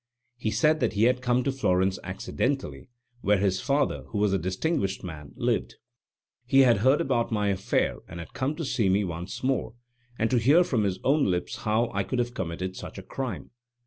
[0.35, 2.89] He said that he had come to Florence accidentally,
[3.21, 5.75] where his father, who was a distinguished man, lived.
[6.47, 9.75] He had heard about my affair, and had come to see me once more,
[10.17, 13.51] and to hear from my own lips how I could have committed such a crime.